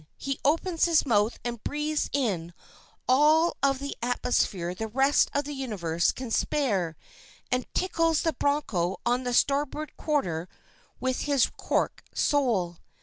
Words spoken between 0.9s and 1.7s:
mouth and